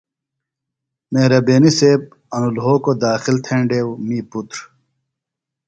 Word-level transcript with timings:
مہربینیۡ 1.11 1.75
سیب 1.77 2.01
ـ 2.07 2.09
انوۡ 2.35 2.53
لھوکوۡ 2.55 2.97
داخل 3.05 3.35
تھینڈیوۡ 3.45 3.91
دےۡ 3.97 4.01
می 4.07 4.19
پُتر۔ 4.29 4.57